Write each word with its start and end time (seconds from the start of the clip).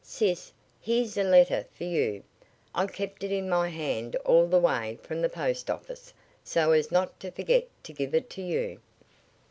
"Sis, 0.03 0.51
here's 0.79 1.15
a 1.15 1.23
letter 1.23 1.67
for 1.75 1.83
you. 1.83 2.23
I 2.73 2.87
kept 2.87 3.23
it 3.23 3.31
in 3.31 3.47
my 3.47 3.69
hand 3.69 4.15
all 4.25 4.47
the 4.47 4.57
way 4.59 4.97
from 5.03 5.21
the 5.21 5.29
post 5.29 5.69
office 5.69 6.11
so 6.43 6.71
as 6.71 6.91
not 6.91 7.19
to 7.19 7.29
forget 7.29 7.67
to 7.83 7.93
give 7.93 8.15
it 8.15 8.27
to 8.31 8.41
you." 8.41 8.79